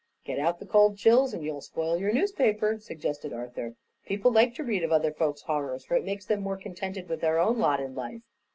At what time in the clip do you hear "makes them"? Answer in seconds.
6.03-6.41